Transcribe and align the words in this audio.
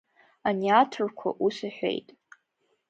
Ани 0.47 0.69
аҭырқәа 0.79 1.29
ус 1.45 1.57
иҳәеит… 1.67 2.07